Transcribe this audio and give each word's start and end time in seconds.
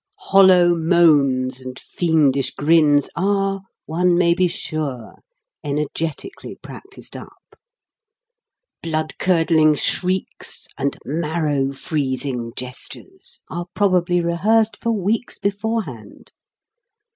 Hollow 0.17 0.73
moans 0.75 1.61
and 1.63 1.79
fiendish 1.79 2.49
grins 2.55 3.07
are, 3.15 3.61
one 3.85 4.17
may 4.17 4.33
be 4.33 4.47
sure, 4.47 5.19
energetically 5.63 6.55
practised 6.55 7.15
up. 7.15 7.55
Blood 8.81 9.19
curdling 9.19 9.75
shrieks 9.75 10.65
and 10.75 10.97
marrow 11.05 11.71
freezing 11.71 12.51
gestures 12.55 13.41
are 13.51 13.67
probably 13.75 14.19
rehearsed 14.21 14.75
for 14.81 14.91
weeks 14.91 15.37
beforehand. 15.37 16.31